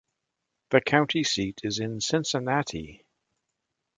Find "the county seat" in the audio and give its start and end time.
0.71-1.61